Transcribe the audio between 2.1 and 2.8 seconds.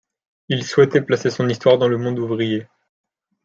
ouvrier.